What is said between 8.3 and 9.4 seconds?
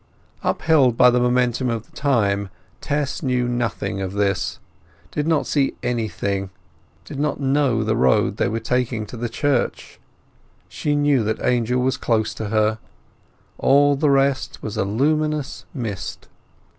they were taking to the